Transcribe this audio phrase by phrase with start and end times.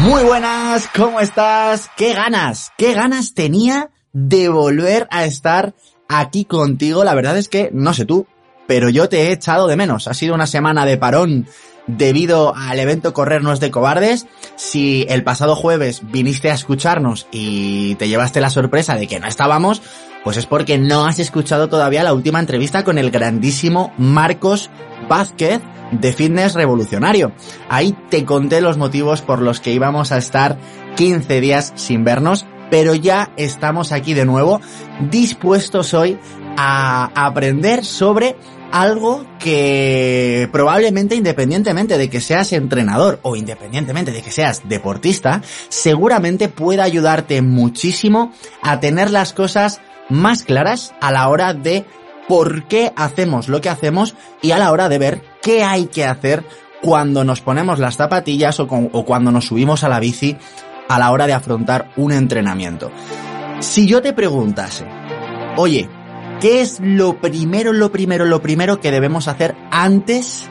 [0.00, 1.90] Muy buenas, ¿cómo estás?
[1.94, 2.72] ¿Qué ganas?
[2.78, 5.74] ¿Qué ganas tenía de volver a estar
[6.08, 7.04] aquí contigo?
[7.04, 8.26] La verdad es que, no sé tú,
[8.66, 10.08] pero yo te he echado de menos.
[10.08, 11.46] Ha sido una semana de parón
[11.86, 14.26] debido al evento Correr no es de cobardes.
[14.56, 19.26] Si el pasado jueves viniste a escucharnos y te llevaste la sorpresa de que no
[19.26, 19.82] estábamos,
[20.24, 24.70] pues es porque no has escuchado todavía la última entrevista con el grandísimo Marcos
[25.08, 25.60] Vázquez
[25.92, 27.32] de Fitness Revolucionario.
[27.68, 30.58] Ahí te conté los motivos por los que íbamos a estar
[30.96, 34.60] 15 días sin vernos, pero ya estamos aquí de nuevo,
[35.10, 36.18] dispuestos hoy
[36.56, 38.36] a aprender sobre
[38.72, 46.48] algo que probablemente independientemente de que seas entrenador o independientemente de que seas deportista, seguramente
[46.48, 51.84] pueda ayudarte muchísimo a tener las cosas más claras a la hora de
[52.28, 56.04] por qué hacemos lo que hacemos y a la hora de ver qué hay que
[56.04, 56.44] hacer
[56.80, 60.36] cuando nos ponemos las zapatillas o, cuando nos subimos a la bici
[60.88, 62.90] a la hora de afrontar un entrenamiento.
[63.60, 64.86] Si yo te preguntase,
[65.56, 65.88] oye,
[66.40, 70.48] ¿qué es lo primero, lo primero, lo primero que debemos hacer antes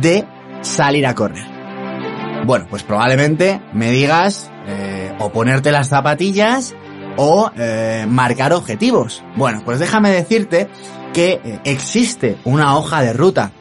[0.00, 0.26] de
[0.62, 1.46] salir a correr?
[2.46, 6.74] Bueno, pues probablemente me digas eh, o ponerte las zapatillas
[7.16, 9.22] o eh, marcar objetivos.
[9.36, 10.68] Bueno, pues déjame decirte
[11.12, 13.52] que eh, existe una hoja de ruta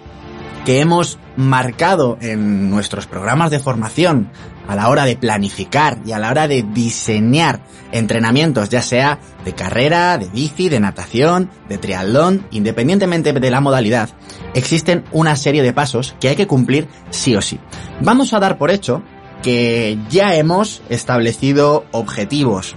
[0.66, 4.30] que hemos marcado en nuestros programas de formación
[4.68, 9.54] a la hora de planificar y a la hora de diseñar entrenamientos, ya sea de
[9.54, 14.10] carrera, de bici, de natación, de triatlón, independientemente de la modalidad,
[14.54, 17.60] existen una serie de pasos que hay que cumplir sí o sí.
[18.00, 19.04] Vamos a dar por hecho
[19.42, 22.76] que ya hemos establecido objetivos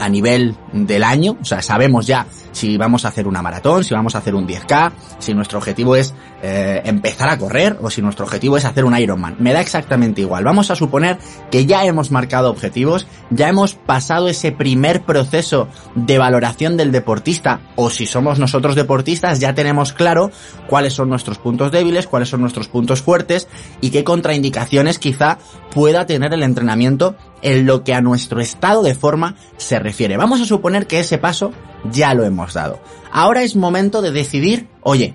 [0.00, 3.94] a nivel del año, o sea, sabemos ya si vamos a hacer una maratón, si
[3.94, 8.02] vamos a hacer un 10K, si nuestro objetivo es eh, empezar a correr o si
[8.02, 9.36] nuestro objetivo es hacer un Ironman.
[9.38, 10.44] Me da exactamente igual.
[10.44, 11.18] Vamos a suponer
[11.50, 17.60] que ya hemos marcado objetivos, ya hemos pasado ese primer proceso de valoración del deportista
[17.76, 20.30] o si somos nosotros deportistas ya tenemos claro
[20.66, 23.48] cuáles son nuestros puntos débiles, cuáles son nuestros puntos fuertes
[23.80, 25.38] y qué contraindicaciones quizá
[25.72, 30.16] pueda tener el entrenamiento en lo que a nuestro estado de forma se refiere.
[30.16, 31.52] Vamos a suponer que ese paso
[31.90, 32.80] ya lo hemos dado.
[33.12, 35.14] Ahora es momento de decidir, oye,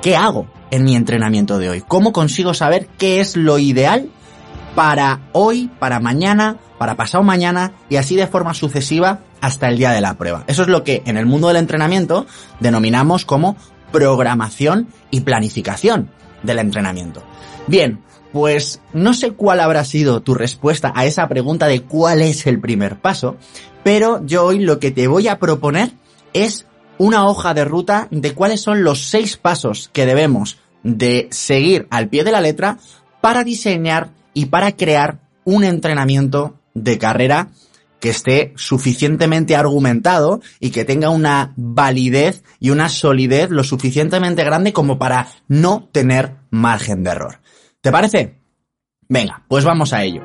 [0.00, 1.82] ¿qué hago en mi entrenamiento de hoy?
[1.86, 4.08] ¿Cómo consigo saber qué es lo ideal
[4.74, 9.90] para hoy, para mañana, para pasado mañana y así de forma sucesiva hasta el día
[9.90, 10.44] de la prueba?
[10.46, 12.26] Eso es lo que en el mundo del entrenamiento
[12.60, 13.56] denominamos como
[13.90, 16.10] programación y planificación
[16.42, 17.22] del entrenamiento.
[17.66, 18.00] Bien,
[18.32, 22.60] pues no sé cuál habrá sido tu respuesta a esa pregunta de cuál es el
[22.60, 23.36] primer paso,
[23.84, 25.92] pero yo hoy lo que te voy a proponer
[26.32, 26.66] es
[26.98, 32.08] una hoja de ruta de cuáles son los seis pasos que debemos de seguir al
[32.08, 32.78] pie de la letra
[33.20, 37.48] para diseñar y para crear un entrenamiento de carrera
[38.00, 44.72] que esté suficientemente argumentado y que tenga una validez y una solidez lo suficientemente grande
[44.72, 47.41] como para no tener margen de error.
[47.82, 48.38] ¿Te parece?
[49.08, 50.22] Venga, pues vamos a ello.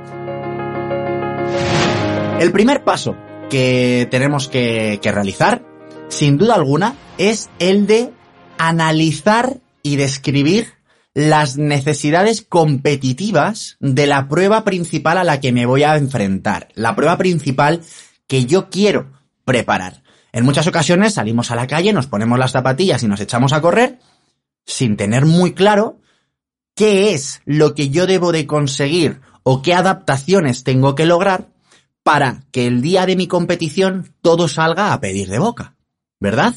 [2.39, 3.17] El primer paso
[3.49, 5.65] que tenemos que, realizar,
[6.07, 8.13] sin duda alguna, es el de
[8.59, 10.75] analizar y describir
[11.15, 16.95] las necesidades competitivas de la prueba principal a la que me voy a enfrentar, la
[16.95, 17.81] prueba principal
[18.27, 19.13] que yo quiero
[19.45, 20.03] preparar.
[20.31, 23.61] En muchas ocasiones salimos a la calle, nos ponemos las zapatillas y nos echamos a
[23.61, 23.97] correr
[24.63, 25.97] sin tener muy claro
[26.77, 31.49] qué es lo que yo debo de conseguir o qué adaptaciones tengo que lograr
[32.03, 35.75] para que el día de mi competición todo salga a pedir de boca,
[36.19, 36.53] ¿verdad?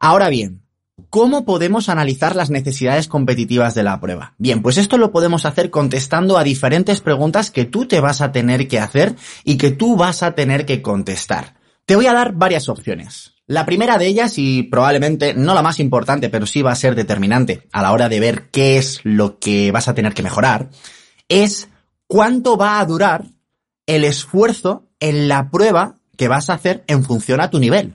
[0.00, 0.62] Ahora bien,
[1.10, 4.34] ¿cómo podemos analizar las necesidades competitivas de la prueba?
[4.38, 8.32] Bien, pues esto lo podemos hacer contestando a diferentes preguntas que tú te vas a
[8.32, 11.56] tener que hacer y que tú vas a tener que contestar.
[11.84, 13.35] Te voy a dar varias opciones.
[13.48, 16.96] La primera de ellas, y probablemente no la más importante, pero sí va a ser
[16.96, 20.70] determinante a la hora de ver qué es lo que vas a tener que mejorar,
[21.28, 21.68] es
[22.08, 23.24] cuánto va a durar
[23.86, 27.94] el esfuerzo en la prueba que vas a hacer en función a tu nivel.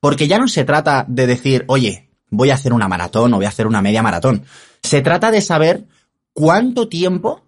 [0.00, 3.46] Porque ya no se trata de decir, oye, voy a hacer una maratón o voy
[3.46, 4.44] a hacer una media maratón.
[4.82, 5.86] Se trata de saber
[6.32, 7.42] cuánto tiempo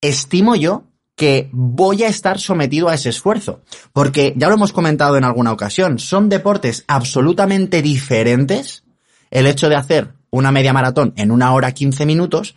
[0.00, 0.84] estimo yo
[1.16, 3.60] que voy a estar sometido a ese esfuerzo.
[3.92, 8.84] Porque ya lo hemos comentado en alguna ocasión, son deportes absolutamente diferentes.
[9.30, 12.56] El hecho de hacer una media maratón en una hora 15 minutos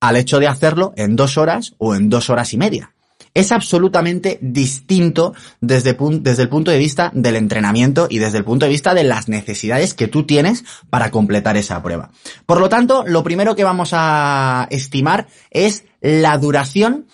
[0.00, 2.92] al hecho de hacerlo en dos horas o en dos horas y media.
[3.32, 8.64] Es absolutamente distinto desde, desde, el punto de vista del entrenamiento y desde el punto
[8.64, 12.10] de vista de las necesidades que tú tienes para completar esa prueba.
[12.46, 17.06] Por lo tanto, lo primero que vamos a estimar es la duración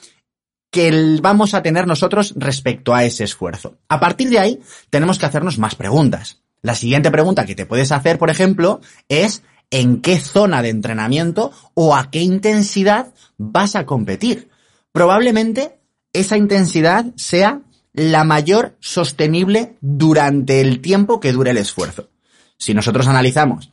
[0.72, 3.76] que vamos a tener nosotros respecto a ese esfuerzo.
[3.88, 6.40] A partir de ahí, tenemos que hacernos más preguntas.
[6.62, 11.52] La siguiente pregunta que te puedes hacer, por ejemplo, es en qué zona de entrenamiento
[11.74, 14.48] o a qué intensidad vas a competir.
[14.92, 15.78] Probablemente
[16.14, 17.60] esa intensidad sea
[17.92, 22.08] la mayor sostenible durante el tiempo que dure el esfuerzo.
[22.56, 23.71] Si nosotros analizamos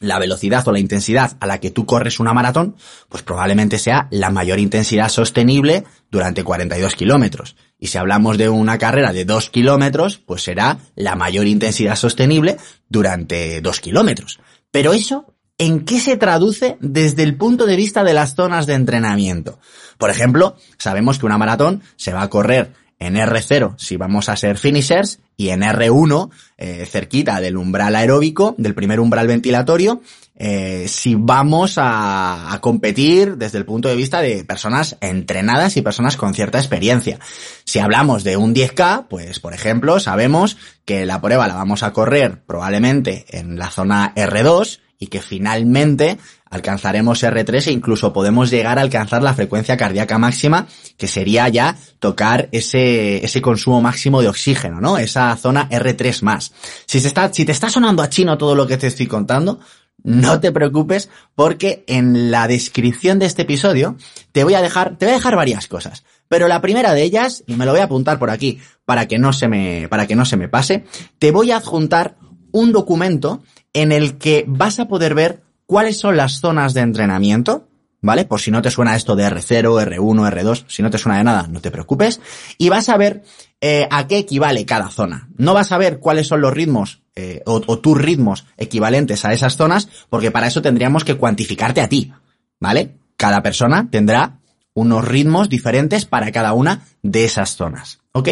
[0.00, 2.76] la velocidad o la intensidad a la que tú corres una maratón,
[3.08, 7.56] pues probablemente sea la mayor intensidad sostenible durante 42 kilómetros.
[7.78, 12.56] Y si hablamos de una carrera de 2 kilómetros, pues será la mayor intensidad sostenible
[12.88, 14.40] durante 2 kilómetros.
[14.70, 18.74] Pero eso, ¿en qué se traduce desde el punto de vista de las zonas de
[18.74, 19.60] entrenamiento?
[19.96, 24.36] Por ejemplo, sabemos que una maratón se va a correr en R0 si vamos a
[24.36, 30.02] ser finishers y en R1 eh, cerquita del umbral aeróbico, del primer umbral ventilatorio,
[30.34, 35.82] eh, si vamos a, a, competir desde el punto de vista de personas entrenadas y
[35.82, 37.18] personas con cierta experiencia.
[37.64, 41.92] Si hablamos de un 10K, pues por ejemplo sabemos que la prueba la vamos a
[41.92, 46.18] correr probablemente en la zona R2 y que finalmente
[46.50, 50.66] alcanzaremos R3 e incluso podemos llegar a alcanzar la frecuencia cardíaca máxima,
[50.96, 54.98] que sería ya tocar ese, ese consumo máximo de oxígeno, ¿no?
[54.98, 56.52] Esa zona R3 más.
[56.86, 59.60] Si, se está, si te está sonando a chino todo lo que te estoy contando,
[60.02, 63.96] no te preocupes porque en la descripción de este episodio
[64.32, 66.04] te voy a dejar, te voy a dejar varias cosas.
[66.28, 69.18] Pero la primera de ellas, y me lo voy a apuntar por aquí para que
[69.18, 70.84] no se me, para que no se me pase,
[71.18, 72.16] te voy a adjuntar
[72.52, 73.42] un documento
[73.80, 77.68] en el que vas a poder ver cuáles son las zonas de entrenamiento,
[78.00, 78.24] ¿vale?
[78.24, 81.24] Por si no te suena esto de R0, R1, R2, si no te suena de
[81.24, 82.20] nada, no te preocupes.
[82.58, 83.22] Y vas a ver
[83.60, 85.28] eh, a qué equivale cada zona.
[85.36, 89.32] No vas a ver cuáles son los ritmos eh, o, o tus ritmos equivalentes a
[89.32, 92.12] esas zonas, porque para eso tendríamos que cuantificarte a ti,
[92.58, 92.96] ¿vale?
[93.16, 94.40] Cada persona tendrá
[94.74, 98.28] unos ritmos diferentes para cada una de esas zonas, ¿ok?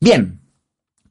[0.00, 0.40] Bien,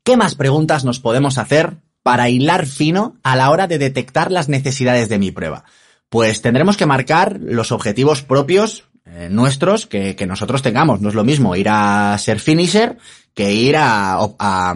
[0.04, 4.48] ¿qué más preguntas nos podemos hacer para hilar fino a la hora de detectar las
[4.48, 5.64] necesidades de mi prueba?
[6.08, 11.02] Pues tendremos que marcar los objetivos propios eh, nuestros que, que, nosotros tengamos.
[11.02, 13.00] No es lo mismo ir a ser finisher
[13.34, 14.76] que ir a, a,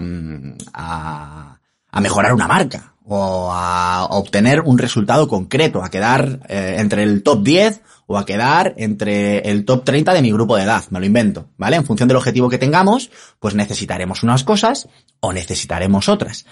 [0.74, 1.60] a,
[1.92, 7.22] a mejorar una marca o a obtener un resultado concreto, a quedar eh, entre el
[7.22, 11.00] top 10 o a quedar entre el top 30 de mi grupo de edad, me
[11.00, 11.76] lo invento, ¿vale?
[11.76, 14.90] En función del objetivo que tengamos, pues necesitaremos unas cosas
[15.20, 16.48] o necesitaremos otras.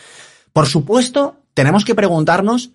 [0.58, 2.72] Por supuesto, tenemos que preguntarnos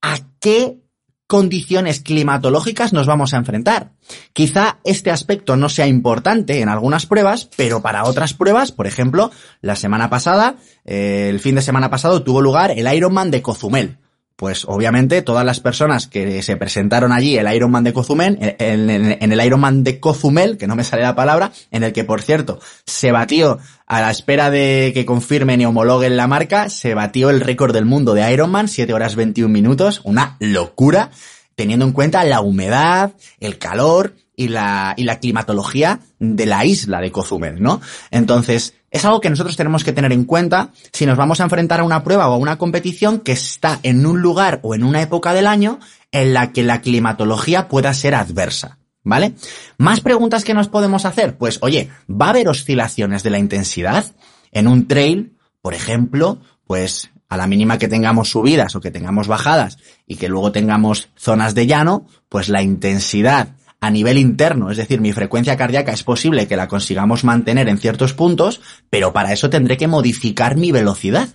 [0.00, 0.80] a qué
[1.28, 3.92] condiciones climatológicas nos vamos a enfrentar.
[4.32, 9.30] Quizá este aspecto no sea importante en algunas pruebas, pero para otras pruebas, por ejemplo,
[9.60, 13.98] la semana pasada, eh, el fin de semana pasado tuvo lugar el Ironman de Cozumel
[14.36, 19.44] pues obviamente todas las personas que se presentaron allí, el Ironman de Cozumel, en, el
[19.44, 23.12] Ironman de Cozumel, que no me sale la palabra, en el que por cierto se
[23.12, 27.72] batió a la espera de que confirmen y homologuen la marca, se batió el récord
[27.72, 31.10] del mundo de Ironman, 7 horas 21 minutos, una locura,
[31.54, 37.00] teniendo en cuenta la humedad, el calor y la, y la climatología de la isla
[37.00, 37.80] de Cozumel, ¿no?
[38.10, 41.80] Entonces, es algo que nosotros tenemos que tener en cuenta si nos vamos a enfrentar
[41.80, 45.00] a una prueba o a una competición que está en un lugar o en una
[45.00, 45.80] época del año
[46.12, 48.78] en la que la climatología pueda ser adversa.
[49.04, 49.34] ¿Vale?
[49.78, 51.36] Más preguntas que nos podemos hacer.
[51.36, 54.04] Pues, oye, ¿va a haber oscilaciones de la intensidad?
[54.52, 59.26] En un trail, por ejemplo, pues a la mínima que tengamos subidas o que tengamos
[59.26, 64.76] bajadas y que luego tengamos zonas de llano, pues la intensidad a nivel interno, es
[64.76, 69.32] decir, mi frecuencia cardíaca es posible que la consigamos mantener en ciertos puntos, pero para
[69.32, 71.30] eso tendré que modificar mi velocidad.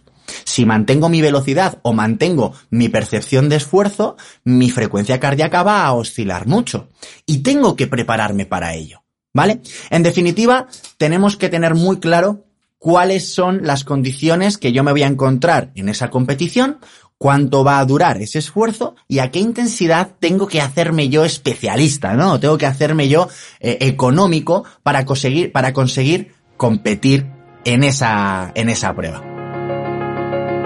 [0.46, 5.92] Si mantengo mi velocidad o mantengo mi percepción de esfuerzo, mi frecuencia cardíaca va a
[5.92, 6.88] oscilar mucho
[7.26, 9.04] y tengo que prepararme para ello.
[9.34, 9.62] ¿Vale?
[9.90, 12.47] En definitiva, tenemos que tener muy claro
[12.80, 16.80] cuáles son las condiciones que yo me voy a encontrar en esa competición,
[17.18, 22.14] cuánto va a durar ese esfuerzo y a qué intensidad tengo que hacerme yo especialista,
[22.14, 22.40] ¿no?
[22.40, 23.28] Tengo que hacerme yo
[23.60, 27.28] eh, económico para conseguir, para conseguir competir
[27.66, 29.24] en esa, en esa prueba.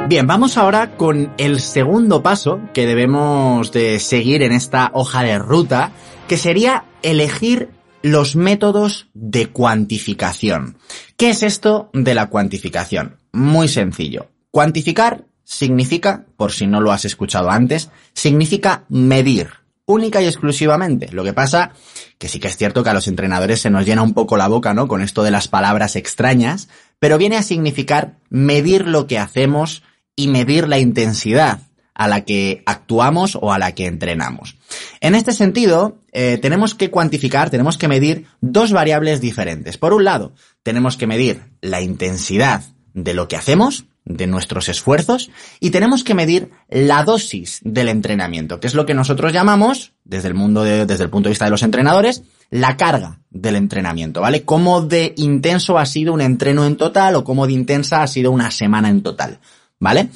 [0.08, 5.40] Bien, vamos ahora con el segundo paso que debemos de seguir en esta hoja de
[5.40, 5.92] ruta,
[6.28, 7.70] que sería elegir
[8.04, 10.78] los métodos de cuantificación.
[11.18, 13.18] ¿Qué es esto de la cuantificación?
[13.32, 14.28] Muy sencillo.
[14.52, 19.50] Cuantificar significa, por si no lo has escuchado antes, significa medir
[19.86, 21.10] única y exclusivamente.
[21.12, 21.74] Lo que pasa
[22.18, 24.48] que sí que es cierto que a los entrenadores se nos llena un poco la
[24.48, 24.88] boca, ¿no?
[24.88, 29.84] Con esto de las palabras extrañas, pero viene a significar medir lo que hacemos
[30.16, 31.62] y medir la intensidad
[31.94, 34.58] a la que actuamos o a la que entrenamos.
[35.02, 39.78] En este sentido, eh, tenemos que cuantificar, tenemos que medir dos variables diferentes.
[39.78, 40.34] Por un lado,
[40.64, 45.30] tenemos que medir la intensidad de lo que hacemos, de nuestros esfuerzos
[45.60, 50.28] y tenemos que medir la dosis del entrenamiento, que es lo que nosotros llamamos, desde
[50.28, 54.44] el mundo desde el punto de vista de los entrenadores, la carga del entrenamiento, ¿vale?
[54.44, 58.32] Cómo de intenso ha sido un entreno en total o cómo de intensa ha sido
[58.32, 59.40] una semana en total,
[59.80, 60.10] ¿vale?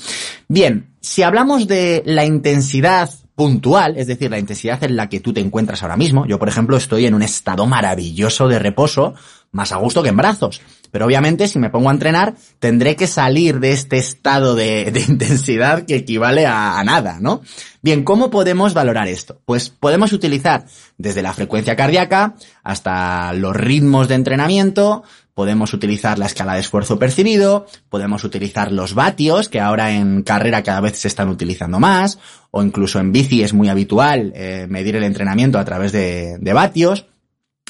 [0.48, 5.34] Bien, si hablamos de la intensidad puntual, es decir, la intensidad en la que tú
[5.34, 6.26] te encuentras ahora mismo.
[6.26, 9.14] Yo, por ejemplo, estoy en un estado maravilloso de reposo,
[9.52, 10.62] más a gusto que en brazos.
[10.92, 15.86] Pero obviamente, si me pongo a entrenar, tendré que salir de este estado de, intensidad
[15.86, 17.42] que equivale a, nada, ¿no?
[17.82, 19.40] Bien, ¿cómo podemos valorar esto?
[19.46, 20.66] Pues podemos utilizar
[20.98, 25.04] desde la frecuencia cardíaca hasta los ritmos de entrenamiento,
[25.36, 30.64] podemos utilizar la escala de esfuerzo percibido, podemos utilizar los vatios, que ahora en carrera
[30.64, 32.18] cada vez se están utilizando más,
[32.50, 36.54] o incluso en bici es muy habitual eh, medir el entrenamiento a través de, de
[36.54, 37.06] vatios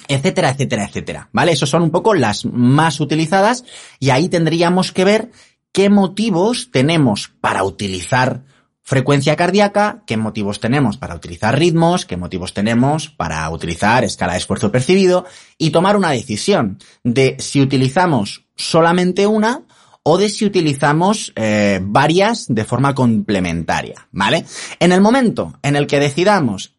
[0.08, 1.30] etcétera, etcétera, etcétera.
[1.32, 1.52] ¿Vale?
[1.54, 3.66] Esos son un poco las más utilizadas
[4.00, 5.32] y ahí tendríamos que ver
[5.72, 8.44] qué motivos tenemos para utilizar
[8.86, 14.40] frecuencia cardíaca, qué motivos tenemos para utilizar ritmos, qué motivos tenemos para utilizar escala de
[14.40, 15.26] esfuerzo percibido
[15.58, 19.64] y tomar una decisión de si utilizamos solamente una
[20.04, 24.46] o de si utilizamos eh, varias de forma complementaria, ¿vale?
[24.80, 26.76] En el momento en el que decidamos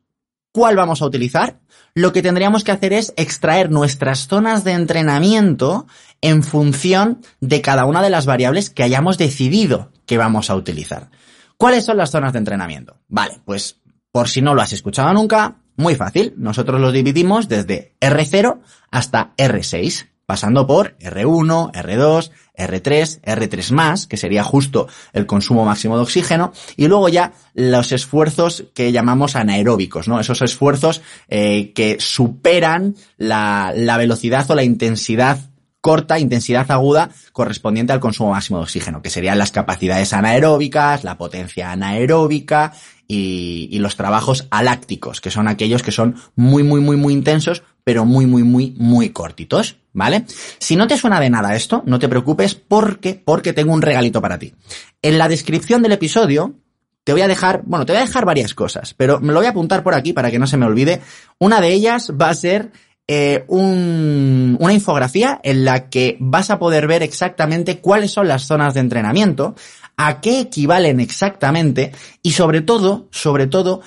[0.53, 1.59] cuál vamos a utilizar,
[1.93, 5.89] lo que tendríamos que hacer es extraer nuestras zonas de entrenamiento
[6.21, 11.11] en función de cada una de las variables que hayamos decidido que vamos a utilizar.
[11.57, 12.99] ¿Cuáles son las zonas de entrenamiento?
[13.09, 13.81] Vale, pues
[14.13, 16.35] por si no lo has escuchado nunca, muy fácil.
[16.37, 18.61] Nosotros los dividimos desde R0
[18.91, 25.97] hasta R6, pasando por R1, R2, R3, R3 más, que sería justo el consumo máximo
[25.97, 30.19] de oxígeno, y luego ya los esfuerzos que llamamos anaeróbicos, ¿no?
[30.19, 35.39] Esos esfuerzos eh, que superan la, la velocidad o la intensidad
[35.87, 41.17] corta, intensidad aguda, correspondiente al consumo máximo de oxígeno, que serían las capacidades anaeróbicas, la
[41.17, 42.73] potencia anaeróbica
[43.07, 47.63] y, y, los trabajos alácticos, que son aquellos que son muy, muy, muy, muy intensos,
[47.85, 50.25] pero muy, muy, muy, muy cortitos, ¿vale?
[50.59, 54.21] Si no te suena de nada esto, no te preocupes porque, porque tengo un regalito
[54.21, 54.55] para ti.
[55.03, 56.57] En la descripción del episodio,
[57.05, 59.47] te voy a dejar, bueno, te voy a dejar varias cosas, pero me lo voy
[59.47, 61.01] a apuntar por aquí para que no se me olvide.
[61.39, 62.73] Una de ellas va a ser
[63.09, 68.43] eh, un, una infografía en la que vas a poder ver exactamente cuáles son las
[68.43, 69.55] zonas de entrenamiento,
[69.97, 73.81] a qué equivalen exactamente y sobre todo, sobre todo,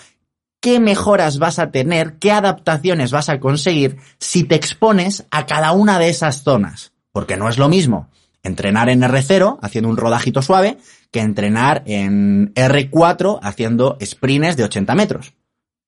[0.62, 5.72] qué mejoras vas a tener, qué adaptaciones vas a conseguir si te expones a cada
[5.72, 6.94] una de esas zonas.
[7.12, 8.10] Porque no es lo mismo
[8.44, 10.78] entrenar en R0 haciendo un rodajito suave
[11.12, 15.34] que entrenar en R4 haciendo sprints de 80 metros.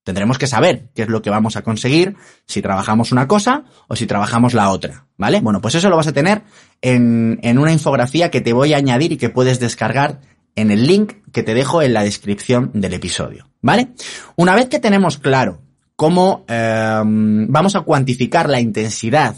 [0.04, 2.16] Tendremos que saber qué es lo que vamos a conseguir
[2.48, 5.42] si trabajamos una cosa o si trabajamos la otra, ¿vale?
[5.42, 6.42] Bueno, pues eso lo vas a tener
[6.82, 10.20] en, en una infografía que te voy a añadir y que puedes descargar
[10.56, 13.90] en el link que te dejo en la descripción del episodio, ¿vale?
[14.36, 15.62] Una vez que tenemos claro
[15.96, 19.36] cómo eh, vamos a cuantificar la intensidad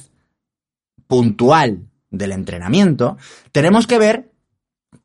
[1.08, 3.18] puntual del entrenamiento,
[3.52, 4.32] tenemos que ver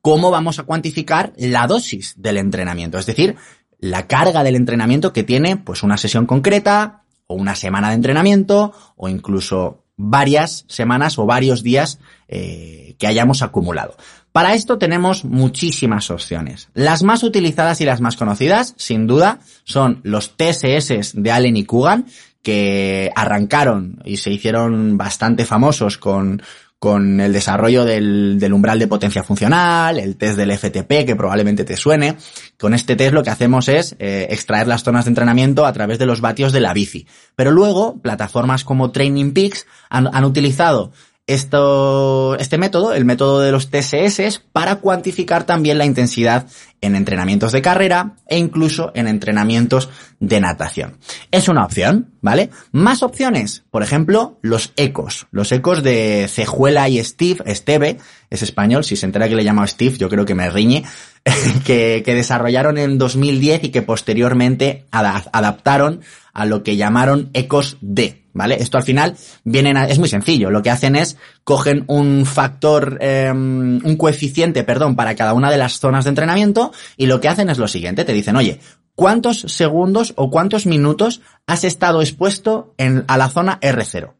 [0.01, 3.35] cómo vamos a cuantificar la dosis del entrenamiento, es decir,
[3.79, 8.73] la carga del entrenamiento que tiene pues una sesión concreta o una semana de entrenamiento
[8.95, 13.95] o incluso varias semanas o varios días eh, que hayamos acumulado.
[14.31, 16.69] Para esto tenemos muchísimas opciones.
[16.73, 21.65] Las más utilizadas y las más conocidas, sin duda, son los TSS de Allen y
[21.65, 22.05] Kugan,
[22.41, 26.41] que arrancaron y se hicieron bastante famosos con,
[26.79, 31.65] con el desarrollo del, del, umbral de potencia funcional, el test del FTP, que probablemente
[31.65, 32.15] te suene.
[32.57, 35.99] Con este test lo que hacemos es eh, extraer las zonas de entrenamiento a través
[35.99, 37.05] de los vatios de la bici.
[37.35, 40.93] Pero luego, plataformas como Training Peaks han, han utilizado
[41.29, 46.47] esto, este método, el método de los TSS, para cuantificar también la intensidad
[46.81, 50.97] en entrenamientos de carrera e incluso en entrenamientos de natación.
[51.29, 52.49] Es una opción, ¿vale?
[52.71, 55.27] Más opciones, por ejemplo, los ecos.
[55.29, 57.99] Los ecos de Cejuela y Steve, Esteve,
[58.31, 60.83] es español, si se entera que le llamo Steve, yo creo que me riñe,
[61.63, 66.01] que, que desarrollaron en 2010 y que posteriormente adaptaron
[66.33, 68.57] a lo que llamaron ecos D, ¿vale?
[68.59, 70.49] Esto al final vienen a, es muy sencillo.
[70.49, 75.57] Lo que hacen es cogen un factor, eh, un coeficiente, perdón, para cada una de
[75.57, 78.05] las zonas de entrenamiento y lo que hacen es lo siguiente.
[78.05, 78.59] Te dicen, oye,
[78.95, 84.13] ¿cuántos segundos o cuántos minutos has estado expuesto en, a la zona R0?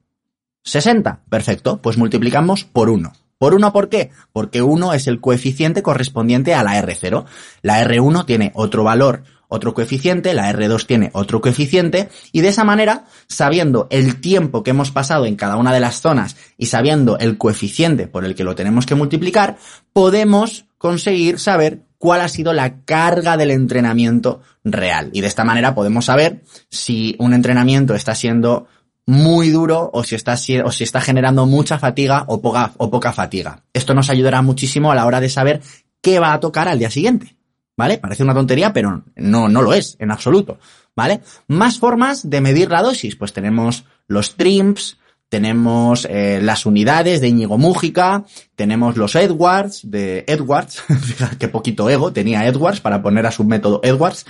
[0.63, 1.21] 60.
[1.29, 1.81] Perfecto.
[1.81, 3.13] Pues multiplicamos por 1.
[3.37, 4.11] ¿Por 1 por qué?
[4.33, 7.25] Porque 1 es el coeficiente correspondiente a la R0.
[7.61, 12.63] La R1 tiene otro valor otro coeficiente, la R2 tiene otro coeficiente, y de esa
[12.63, 17.17] manera, sabiendo el tiempo que hemos pasado en cada una de las zonas y sabiendo
[17.17, 19.57] el coeficiente por el que lo tenemos que multiplicar,
[19.91, 25.09] podemos conseguir saber cuál ha sido la carga del entrenamiento real.
[25.13, 28.67] Y de esta manera podemos saber si un entrenamiento está siendo
[29.05, 33.11] muy duro o si está, o si está generando mucha fatiga o poca, o poca
[33.11, 33.63] fatiga.
[33.73, 35.61] Esto nos ayudará muchísimo a la hora de saber
[36.01, 37.38] qué va a tocar al día siguiente.
[37.79, 37.97] ¿Vale?
[37.97, 40.59] Parece una tontería, pero no, no lo es, en absoluto,
[40.97, 41.21] ¿vale?
[41.47, 44.97] Más formas de medir la dosis, pues tenemos los TRIMPS,
[45.29, 48.25] tenemos eh, las unidades de Íñigo Mújica,
[48.57, 50.83] tenemos los Edwards de Edwards,
[51.39, 54.25] qué poquito ego tenía Edwards para poner a su método Edwards.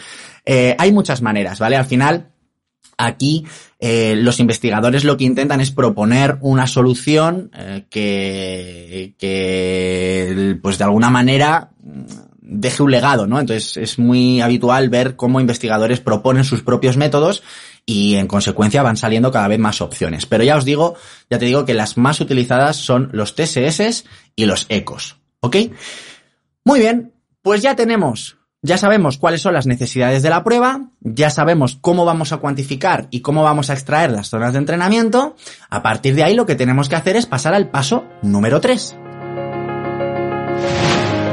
[0.46, 1.76] Eh, hay muchas maneras, ¿vale?
[1.76, 2.30] Al final,
[3.00, 3.46] aquí
[3.80, 10.84] eh, los investigadores lo que intentan es proponer una solución eh, que, que, pues de
[10.84, 11.72] alguna manera
[12.50, 13.40] deje un legado, ¿no?
[13.40, 17.44] Entonces es muy habitual ver cómo investigadores proponen sus propios métodos
[17.86, 20.26] y en consecuencia van saliendo cada vez más opciones.
[20.26, 20.96] Pero ya os digo,
[21.30, 25.56] ya te digo que las más utilizadas son los TSS y los ECOS, ¿ok?
[26.66, 31.30] Muy bien, pues ya tenemos, ya sabemos cuáles son las necesidades de la prueba, ya
[31.30, 35.36] sabemos cómo vamos a cuantificar y cómo vamos a extraer las zonas de entrenamiento.
[35.70, 38.98] A partir de ahí lo que tenemos que hacer es pasar al paso número 3.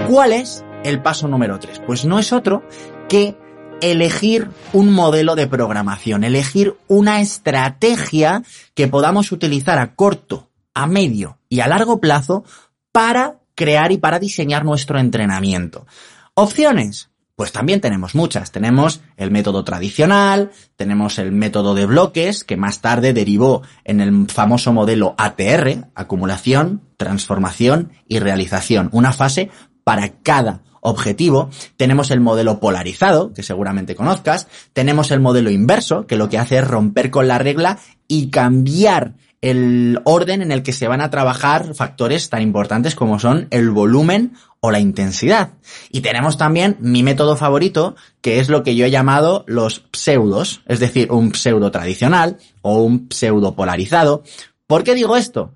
[0.08, 1.80] ¿Cuál es el paso número 3?
[1.86, 2.62] Pues no es otro
[3.08, 3.36] que
[3.80, 8.42] elegir un modelo de programación, elegir una estrategia
[8.74, 12.44] que podamos utilizar a corto, a medio y a largo plazo
[12.92, 15.86] para crear y para diseñar nuestro entrenamiento.
[16.34, 17.10] Opciones.
[17.34, 18.50] Pues también tenemos muchas.
[18.50, 24.26] Tenemos el método tradicional, tenemos el método de bloques, que más tarde derivó en el
[24.30, 28.88] famoso modelo ATR, acumulación, transformación y realización.
[28.92, 29.50] Una fase
[29.84, 36.16] para cada objetivo, tenemos el modelo polarizado, que seguramente conozcas, tenemos el modelo inverso, que
[36.16, 40.72] lo que hace es romper con la regla y cambiar el orden en el que
[40.72, 45.54] se van a trabajar factores tan importantes como son el volumen o la intensidad.
[45.90, 50.62] Y tenemos también mi método favorito, que es lo que yo he llamado los pseudos,
[50.66, 54.22] es decir, un pseudo tradicional o un pseudo polarizado.
[54.66, 55.54] ¿Por qué digo esto?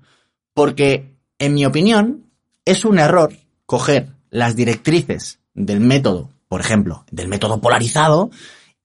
[0.53, 2.27] Porque, en mi opinión,
[2.65, 3.33] es un error
[3.65, 8.31] coger las directrices del método, por ejemplo, del método polarizado,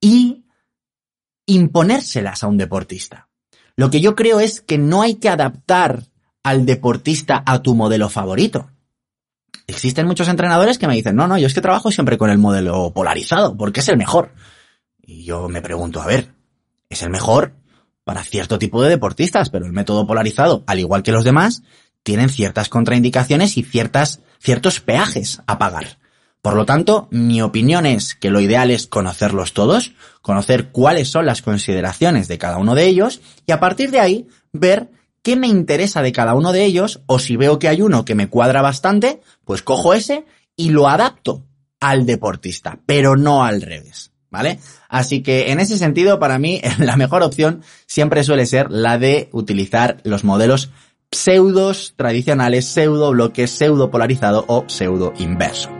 [0.00, 0.44] y
[1.46, 3.28] imponérselas a un deportista.
[3.76, 6.04] Lo que yo creo es que no hay que adaptar
[6.42, 8.70] al deportista a tu modelo favorito.
[9.66, 12.38] Existen muchos entrenadores que me dicen, no, no, yo es que trabajo siempre con el
[12.38, 14.32] modelo polarizado, porque es el mejor.
[15.02, 16.34] Y yo me pregunto, a ver,
[16.88, 17.54] es el mejor
[18.04, 21.62] para cierto tipo de deportistas, pero el método polarizado, al igual que los demás,
[22.04, 25.98] tienen ciertas contraindicaciones y ciertas, ciertos peajes a pagar.
[26.42, 31.26] Por lo tanto, mi opinión es que lo ideal es conocerlos todos, conocer cuáles son
[31.26, 34.90] las consideraciones de cada uno de ellos y a partir de ahí ver
[35.22, 38.14] qué me interesa de cada uno de ellos o si veo que hay uno que
[38.14, 41.44] me cuadra bastante, pues cojo ese y lo adapto
[41.80, 44.12] al deportista, pero no al revés.
[44.30, 44.60] ¿Vale?
[44.88, 49.30] Así que en ese sentido, para mí, la mejor opción siempre suele ser la de
[49.32, 50.70] utilizar los modelos
[51.10, 55.70] pseudos tradicionales, pseudo bloques, pseudo polarizado o pseudo inverso.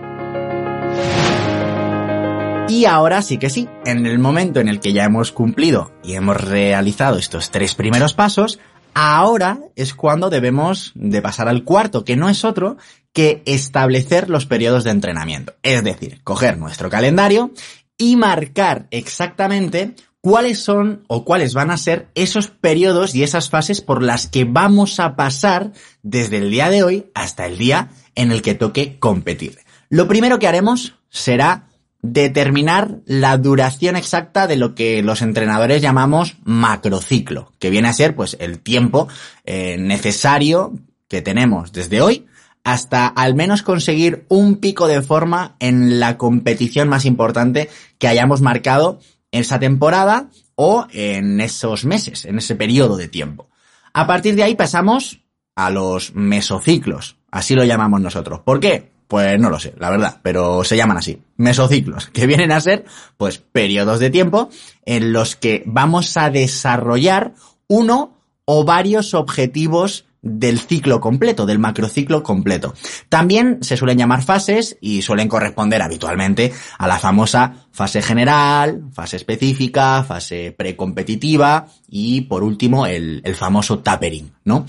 [2.68, 6.14] Y ahora sí que sí, en el momento en el que ya hemos cumplido y
[6.14, 8.58] hemos realizado estos tres primeros pasos,
[8.92, 12.76] ahora es cuando debemos de pasar al cuarto, que no es otro
[13.12, 15.54] que establecer los periodos de entrenamiento.
[15.62, 17.52] Es decir, coger nuestro calendario
[17.96, 19.94] y marcar exactamente
[20.26, 24.42] cuáles son o cuáles van a ser esos periodos y esas fases por las que
[24.42, 25.70] vamos a pasar
[26.02, 29.60] desde el día de hoy hasta el día en el que toque competir.
[29.88, 31.68] Lo primero que haremos será
[32.02, 38.16] determinar la duración exacta de lo que los entrenadores llamamos macrociclo, que viene a ser
[38.16, 39.06] pues el tiempo
[39.44, 40.72] eh, necesario
[41.06, 42.26] que tenemos desde hoy
[42.64, 48.40] hasta al menos conseguir un pico de forma en la competición más importante que hayamos
[48.40, 48.98] marcado
[49.36, 53.48] esa temporada o en esos meses, en ese periodo de tiempo.
[53.92, 55.20] A partir de ahí pasamos
[55.54, 58.40] a los mesociclos, así lo llamamos nosotros.
[58.40, 58.90] ¿Por qué?
[59.08, 62.84] Pues no lo sé, la verdad, pero se llaman así, mesociclos, que vienen a ser,
[63.16, 64.50] pues, periodos de tiempo
[64.84, 67.34] en los que vamos a desarrollar
[67.68, 72.74] uno o varios objetivos del ciclo completo, del macrociclo completo.
[73.08, 79.16] También se suelen llamar fases y suelen corresponder habitualmente a la famosa fase general, fase
[79.16, 84.66] específica, fase precompetitiva y por último el, el famoso tapering, ¿no?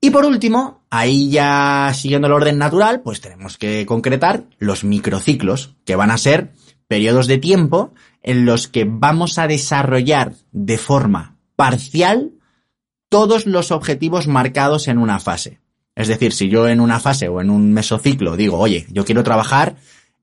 [0.00, 5.74] Y por último, ahí ya siguiendo el orden natural, pues tenemos que concretar los microciclos,
[5.84, 6.52] que van a ser
[6.86, 12.32] periodos de tiempo en los que vamos a desarrollar de forma parcial
[13.08, 15.60] todos los objetivos marcados en una fase.
[15.94, 19.22] Es decir, si yo en una fase o en un mesociclo digo, oye, yo quiero
[19.24, 19.76] trabajar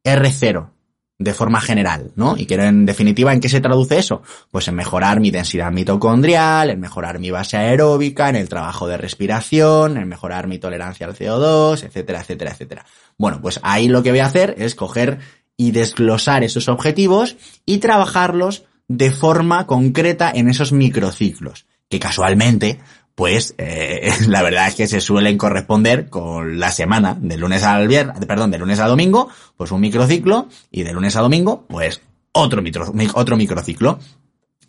[0.03, 0.69] R0
[1.17, 2.35] de forma general, ¿no?
[2.37, 4.21] Y quiero en definitiva, ¿en qué se traduce eso?
[4.51, 8.97] Pues en mejorar mi densidad mitocondrial, en mejorar mi base aeróbica, en el trabajo de
[8.97, 12.85] respiración, en mejorar mi tolerancia al CO2, etcétera, etcétera, etcétera.
[13.17, 15.19] Bueno, pues ahí lo que voy a hacer es coger
[15.55, 22.79] y desglosar esos objetivos y trabajarlos de forma concreta en esos microciclos que casualmente,
[23.13, 27.88] pues eh, la verdad es que se suelen corresponder con la semana, de lunes al
[27.88, 32.01] viernes, perdón, de lunes a domingo, pues un microciclo, y de lunes a domingo, pues
[32.32, 33.99] otro, micro, otro microciclo.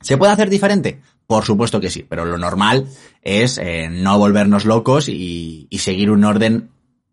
[0.02, 1.00] ¿Se puede hacer diferente?
[1.26, 2.86] Por supuesto que sí, pero lo normal
[3.22, 6.68] es eh, no volvernos locos y, y seguir un orden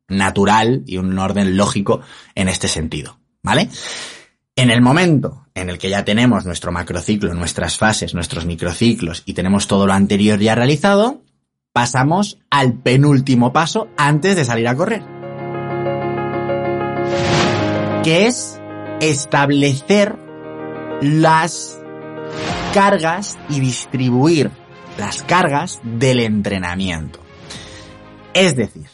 [0.09, 2.01] natural y un orden lógico
[2.35, 3.69] en este sentido, ¿vale?
[4.57, 9.33] En el momento en el que ya tenemos nuestro macrociclo, nuestras fases, nuestros microciclos y
[9.33, 11.21] tenemos todo lo anterior ya realizado,
[11.73, 15.03] pasamos al penúltimo paso antes de salir a correr.
[18.03, 18.59] Que es
[18.99, 20.15] establecer
[21.01, 21.77] las
[22.73, 24.51] cargas y distribuir
[24.97, 27.19] las cargas del entrenamiento.
[28.33, 28.87] Es decir,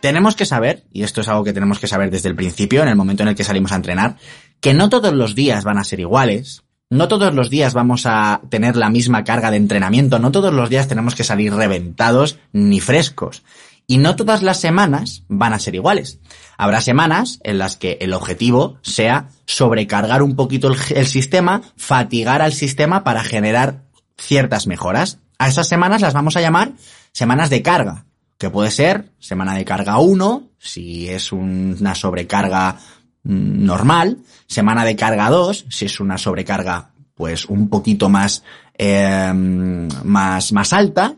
[0.00, 2.88] tenemos que saber, y esto es algo que tenemos que saber desde el principio, en
[2.88, 4.16] el momento en el que salimos a entrenar,
[4.64, 8.40] que no todos los días van a ser iguales, no todos los días vamos a
[8.48, 12.80] tener la misma carga de entrenamiento, no todos los días tenemos que salir reventados ni
[12.80, 13.42] frescos.
[13.86, 16.18] Y no todas las semanas van a ser iguales.
[16.56, 22.54] Habrá semanas en las que el objetivo sea sobrecargar un poquito el, sistema, fatigar al
[22.54, 23.82] sistema para generar
[24.16, 25.18] ciertas mejoras.
[25.38, 26.72] A esas semanas las vamos a llamar
[27.12, 28.06] semanas de carga,
[28.38, 32.78] que puede ser semana de carga 1, si es una sobrecarga
[33.24, 38.42] normal, semana de carga 2, si es una sobrecarga pues un poquito más,
[38.76, 41.16] eh, más, más alta,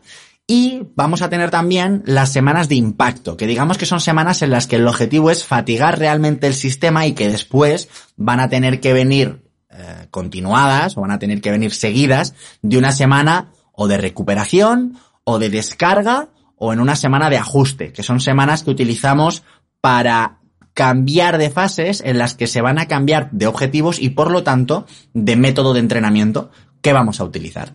[0.49, 4.51] y vamos a tener también las semanas de impacto, que digamos que son semanas en
[4.51, 8.79] las que el objetivo es fatigar realmente el sistema y que después van a tener
[8.79, 13.89] que venir eh, continuadas o van a tener que venir seguidas de una semana o
[13.89, 18.71] de recuperación o de descarga o en una semana de ajuste, que son semanas que
[18.71, 19.43] utilizamos
[19.81, 20.36] para
[20.77, 24.43] cambiar de fases en las que se van a cambiar de objetivos y por lo
[24.43, 24.85] tanto
[25.15, 26.51] de método de entrenamiento
[26.83, 27.73] que vamos a utilizar.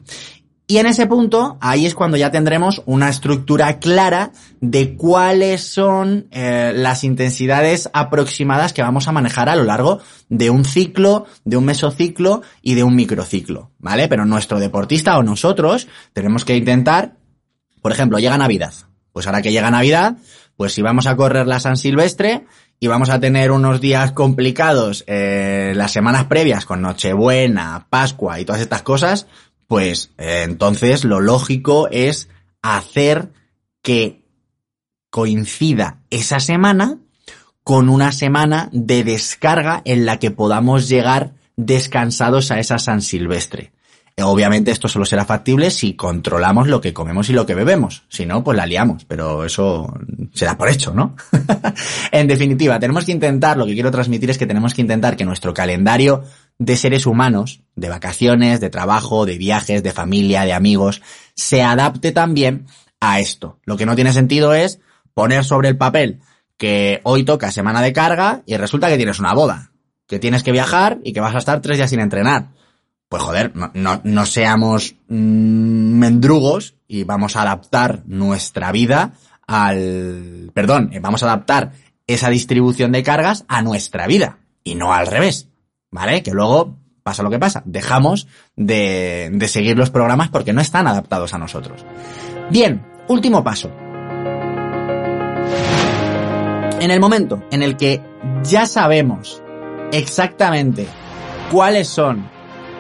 [0.69, 6.29] Y en ese punto, ahí es cuando ya tendremos una estructura clara de cuáles son
[6.31, 11.57] eh, las intensidades aproximadas que vamos a manejar a lo largo de un ciclo, de
[11.57, 14.07] un mesociclo y de un microciclo, ¿vale?
[14.07, 17.17] Pero nuestro deportista o nosotros tenemos que intentar,
[17.83, 18.73] por ejemplo, llega Navidad.
[19.13, 20.19] Pues ahora que llega Navidad,
[20.57, 22.47] pues si vamos a correr la San Silvestre,
[22.83, 28.45] y vamos a tener unos días complicados eh, las semanas previas con Nochebuena, Pascua y
[28.45, 29.29] todas estas cosas,
[29.69, 32.29] pues eh, entonces lo lógico es
[32.61, 33.31] hacer
[33.83, 34.25] que
[35.11, 36.99] coincida esa semana
[37.63, 43.71] con una semana de descarga en la que podamos llegar descansados a esa San Silvestre.
[44.21, 48.03] Obviamente esto solo será factible si controlamos lo que comemos y lo que bebemos.
[48.09, 49.93] Si no, pues la liamos, pero eso
[50.35, 51.17] se da por hecho, ¿no?
[52.13, 55.25] en definitiva, tenemos que intentar, lo que quiero transmitir es que tenemos que intentar que
[55.25, 56.25] nuestro calendario
[56.59, 61.01] de seres humanos, de vacaciones, de trabajo, de viajes, de familia, de amigos,
[61.35, 62.67] se adapte también
[63.01, 63.61] a esto.
[63.65, 64.79] Lo que no tiene sentido es
[65.15, 66.21] poner sobre el papel
[66.59, 69.73] que hoy toca semana de carga y resulta que tienes una boda,
[70.07, 72.51] que tienes que viajar y que vas a estar tres días sin entrenar
[73.13, 79.13] pues joder, no, no, seamos mm, mendrugos y vamos a adaptar nuestra vida
[79.47, 81.73] al, perdón, eh, vamos a adaptar
[82.07, 85.51] esa distribución de cargas a nuestra vida y no al revés,
[85.91, 86.23] ¿vale?
[86.23, 90.87] Que luego pasa lo que pasa, dejamos de, de seguir los programas porque no están
[90.87, 91.85] adaptados a nosotros.
[92.49, 93.71] Bien, último paso.
[96.81, 98.01] En el momento en el que
[98.43, 99.43] ya sabemos
[99.93, 100.87] exactamente
[101.51, 102.32] cuáles son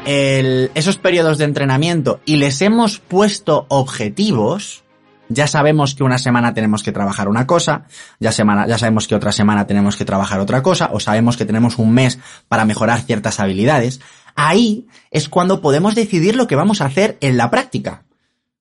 [0.05, 4.83] esos periodos de entrenamiento y les hemos puesto objetivos,
[5.29, 7.87] ya sabemos que una semana tenemos que trabajar una cosa,
[8.19, 11.45] ya, semana, ya sabemos que otra semana tenemos que trabajar otra cosa, o sabemos que
[11.45, 14.01] tenemos un mes para mejorar ciertas habilidades,
[14.35, 18.05] ahí es cuando podemos decidir lo que vamos a hacer en la práctica.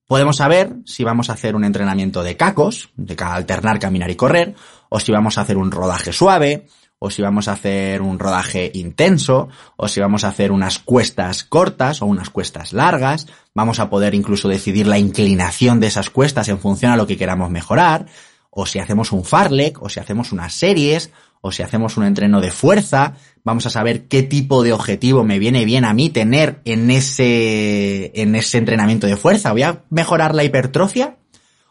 [0.08, 4.56] Podemos saber si vamos a hacer un entrenamiento de cacos, de alternar caminar y correr,
[4.90, 6.68] o si vamos a hacer un rodaje suave,
[7.04, 11.44] o si vamos a hacer un rodaje intenso, o si vamos a hacer unas cuestas
[11.44, 13.26] cortas o unas cuestas largas.
[13.56, 17.18] Vamos a poder incluso decidir la inclinación de esas cuestas en función a lo que
[17.18, 18.06] queramos mejorar,
[18.52, 21.10] o si hacemos un farlek, o si hacemos unas series,
[21.42, 25.40] o si hacemos un entreno de fuerza, vamos a saber qué tipo de objetivo me
[25.40, 29.54] viene bien a mí tener en ese, en ese entrenamiento de fuerza.
[29.54, 31.18] ¿Voy a mejorar la hipertrofia?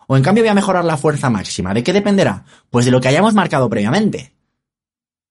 [0.09, 1.73] ¿O en cambio voy a mejorar la fuerza máxima?
[1.73, 2.47] ¿De qué dependerá?
[2.69, 4.40] Pues de lo que hayamos marcado previamente.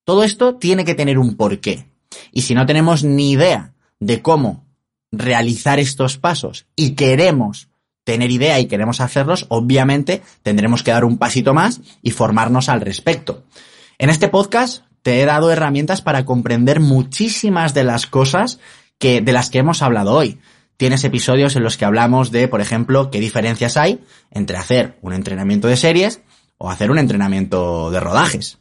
[0.04, 1.86] Todo esto tiene que tener un porqué.
[2.32, 4.66] Y si no tenemos ni idea de cómo
[5.12, 7.70] realizar estos pasos y queremos
[8.04, 12.82] tener idea y queremos hacerlos, obviamente tendremos que dar un pasito más y formarnos al
[12.82, 13.44] respecto.
[13.98, 18.60] En este podcast te he dado herramientas para comprender muchísimas de las cosas
[18.98, 20.40] que, de las que hemos hablado hoy
[20.80, 24.00] tienes episodios en los que hablamos de, por ejemplo, qué diferencias hay
[24.32, 26.22] entre hacer un entrenamiento de series
[26.58, 28.60] o hacer un entrenamiento de rodajes.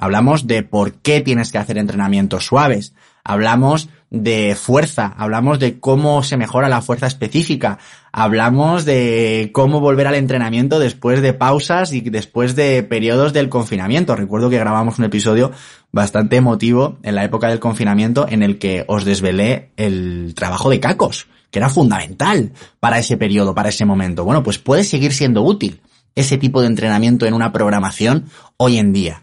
[0.00, 2.94] Hablamos de por qué tienes que hacer entrenamientos suaves.
[3.24, 5.12] Hablamos de fuerza.
[5.18, 7.80] Hablamos de cómo se mejora la fuerza específica.
[8.12, 14.14] Hablamos de cómo volver al entrenamiento después de pausas y después de periodos del confinamiento.
[14.14, 15.50] Recuerdo que grabamos un episodio
[15.90, 20.78] bastante emotivo en la época del confinamiento en el que os desvelé el trabajo de
[20.78, 24.24] cacos que era fundamental para ese periodo, para ese momento.
[24.24, 25.80] Bueno, pues puede seguir siendo útil
[26.14, 29.22] ese tipo de entrenamiento en una programación hoy en día.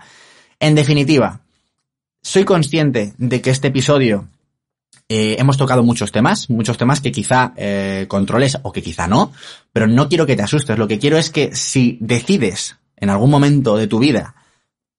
[0.65, 1.41] En definitiva,
[2.23, 4.27] soy consciente de que este episodio
[5.07, 9.31] eh, hemos tocado muchos temas, muchos temas que quizá eh, controles o que quizá no,
[9.71, 10.79] pero no quiero que te asustes.
[10.79, 14.33] Lo que quiero es que si decides en algún momento de tu vida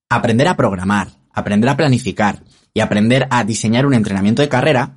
[0.07, 4.95] aprender a programar, aprender a planificar y aprender a diseñar un entrenamiento de carrera,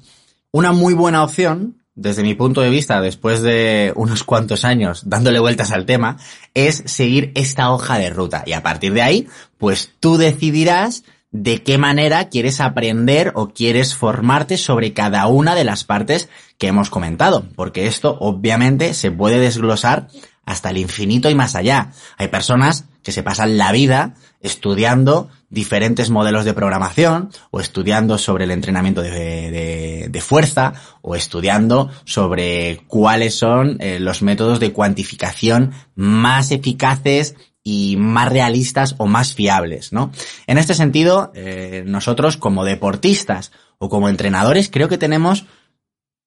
[0.53, 5.39] una muy buena opción desde mi punto de vista, después de unos cuantos años dándole
[5.39, 6.17] vueltas al tema,
[6.55, 8.43] es seguir esta hoja de ruta.
[8.47, 13.95] Y a partir de ahí, pues tú decidirás de qué manera quieres aprender o quieres
[13.95, 17.45] formarte sobre cada una de las partes que hemos comentado.
[17.55, 20.09] Porque esto obviamente se puede desglosar
[20.51, 21.93] hasta el infinito y más allá.
[22.17, 28.45] Hay personas que se pasan la vida estudiando diferentes modelos de programación o estudiando sobre
[28.45, 36.51] el entrenamiento de, fuerza o estudiando sobre cuáles son eh, los métodos de cuantificación más
[36.51, 40.13] eficaces y más realistas o más fiables, ¿no?
[40.47, 45.47] En este sentido, eh, nosotros como deportistas o como entrenadores creo que tenemos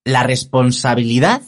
[0.06, 1.42] la responsabilidad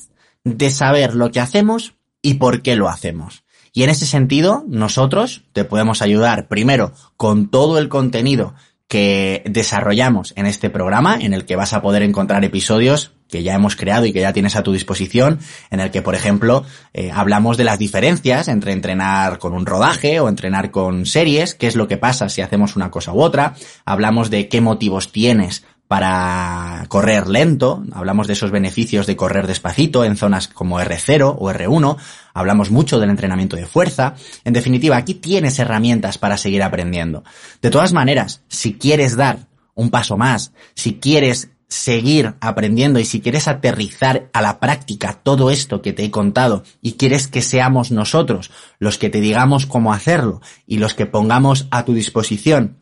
[0.44, 1.95] de saber lo que hacemos
[2.26, 3.44] y por qué lo hacemos.
[3.72, 8.56] Y en ese sentido, nosotros te podemos ayudar primero con todo el contenido
[8.88, 13.54] que desarrollamos en este programa, en el que vas a poder encontrar episodios que ya
[13.54, 17.12] hemos creado y que ya tienes a tu disposición, en el que, por ejemplo, eh,
[17.12, 21.76] hablamos de las diferencias entre entrenar con un rodaje o entrenar con series, qué es
[21.76, 26.86] lo que pasa si hacemos una cosa u otra, hablamos de qué motivos tienes para
[26.88, 31.98] correr lento, hablamos de esos beneficios de correr despacito en zonas como R0 o R1,
[32.34, 37.24] hablamos mucho del entrenamiento de fuerza, en definitiva, aquí tienes herramientas para seguir aprendiendo.
[37.62, 43.22] De todas maneras, si quieres dar un paso más, si quieres seguir aprendiendo y si
[43.22, 47.92] quieres aterrizar a la práctica todo esto que te he contado y quieres que seamos
[47.92, 52.78] nosotros los que te digamos cómo hacerlo y los que pongamos a tu disposición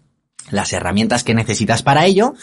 [0.49, 2.33] las herramientas que necesitas para ello,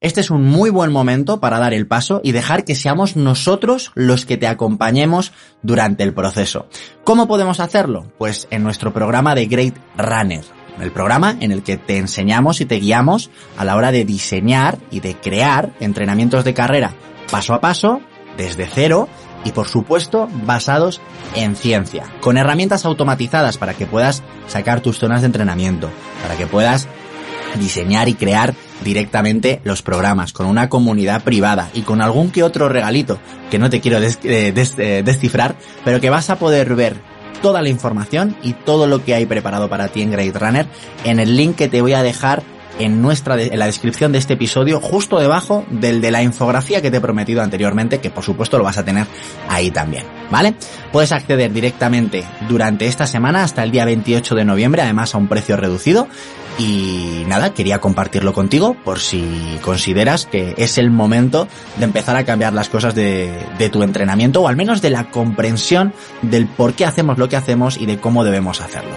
[0.00, 3.90] este es un muy buen momento para dar el paso y dejar que seamos nosotros
[3.94, 5.32] los que te acompañemos
[5.62, 6.68] durante el proceso.
[7.02, 8.12] ¿Cómo podemos hacerlo?
[8.16, 10.44] Pues en nuestro programa de Great Runner,
[10.80, 14.78] el programa en el que te enseñamos y te guiamos a la hora de diseñar
[14.92, 16.94] y de crear entrenamientos de carrera
[17.28, 18.00] paso a paso,
[18.36, 19.08] desde cero
[19.44, 21.00] y por supuesto basados
[21.34, 25.90] en ciencia, con herramientas automatizadas para que puedas sacar tus zonas de entrenamiento,
[26.22, 26.88] para que puedas
[27.58, 28.54] diseñar y crear
[28.84, 33.18] directamente los programas, con una comunidad privada y con algún que otro regalito
[33.50, 36.96] que no te quiero eh, eh, descifrar, pero que vas a poder ver
[37.42, 40.66] toda la información y todo lo que hay preparado para ti en Great Runner
[41.04, 42.42] en el link que te voy a dejar
[42.78, 46.90] en nuestra en la descripción de este episodio justo debajo del de la infografía que
[46.90, 49.06] te he prometido anteriormente que por supuesto lo vas a tener
[49.48, 50.54] ahí también vale
[50.92, 55.28] puedes acceder directamente durante esta semana hasta el día 28 de noviembre además a un
[55.28, 56.08] precio reducido
[56.58, 62.24] Y nada, quería compartirlo contigo por si consideras que es el momento de empezar a
[62.24, 66.74] cambiar las cosas de, de, tu entrenamiento o al menos de la comprensión del por
[66.74, 68.90] qué hacemos lo que hacemos y de cómo debemos hacerlo.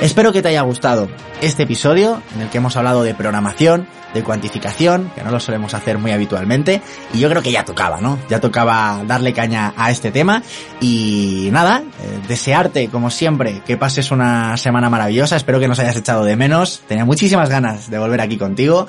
[0.00, 1.08] Espero que te haya gustado
[1.40, 5.74] este episodio en el que hemos hablado de programación, de cuantificación, que no lo solemos
[5.74, 8.18] hacer muy habitualmente, y yo creo que ya tocaba, ¿no?
[8.28, 10.42] Ya tocaba darle caña a este tema
[10.80, 15.96] y nada, eh, desearte como siempre que pases una semana maravillosa, espero que nos hayas
[15.96, 18.86] echado de menos, tenía muchísimas ganas de volver aquí contigo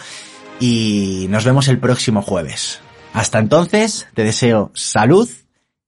[0.60, 2.82] y nos vemos el próximo jueves.
[3.14, 5.30] Hasta entonces, te deseo salud,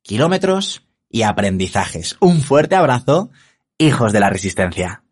[0.03, 2.15] kilómetros y aprendizajes.
[2.21, 3.29] Un fuerte abrazo,
[3.77, 5.02] hijos de la resistencia.